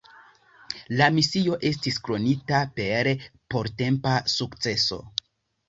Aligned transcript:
La 1.01 1.09
misio 1.17 1.57
estis 1.69 1.99
kronita 2.09 2.63
per 2.81 3.11
portempa 3.55 4.17
sukceso. 4.41 5.03